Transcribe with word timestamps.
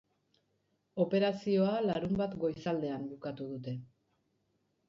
Operazioa 1.03 1.75
larunbat 1.89 2.35
goizaldean 2.45 3.07
bukatu 3.13 3.51
dute. 3.55 3.79